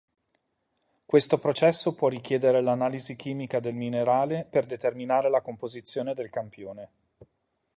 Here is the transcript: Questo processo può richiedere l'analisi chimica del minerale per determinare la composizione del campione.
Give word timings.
Questo 1.05 1.37
processo 1.37 1.93
può 1.93 2.07
richiedere 2.09 2.59
l'analisi 2.63 3.15
chimica 3.15 3.59
del 3.59 3.75
minerale 3.75 4.47
per 4.49 4.65
determinare 4.65 5.29
la 5.29 5.41
composizione 5.41 6.15
del 6.15 6.31
campione. 6.31 6.89